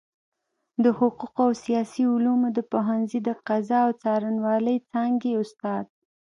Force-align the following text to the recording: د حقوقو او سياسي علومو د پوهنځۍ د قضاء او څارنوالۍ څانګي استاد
د 0.83 0.85
حقوقو 0.97 1.41
او 1.45 1.51
سياسي 1.63 2.03
علومو 2.13 2.47
د 2.57 2.59
پوهنځۍ 2.71 3.19
د 3.23 3.29
قضاء 3.47 3.83
او 3.85 3.91
څارنوالۍ 4.01 4.77
څانګي 4.91 5.31
استاد 5.43 5.85